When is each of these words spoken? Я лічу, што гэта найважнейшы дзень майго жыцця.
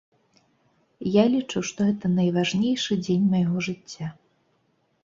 Я 1.15 1.25
лічу, 1.33 1.63
што 1.71 1.79
гэта 1.91 2.05
найважнейшы 2.17 2.93
дзень 3.05 3.31
майго 3.37 3.57
жыцця. 3.69 4.07